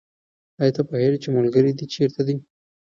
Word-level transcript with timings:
آیا 0.59 0.71
ته 0.75 0.81
پوهېږې 0.89 1.17
چې 1.23 1.29
ملګري 1.37 1.71
دې 1.77 1.85
چېرته 1.93 2.21
دي؟ 2.27 2.35